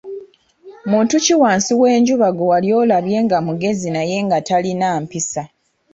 [0.89, 5.41] Muntu ki wansi w'enjuba gwe wali olabye nga mugezi naye nga talina mpisa?